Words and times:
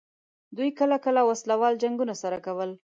دوی 0.57 0.69
کله 0.79 0.97
کله 1.05 1.21
وسله 1.23 1.53
وال 1.61 1.75
جنګونه 1.83 2.13
سره 2.21 2.37
کول. 2.45 2.69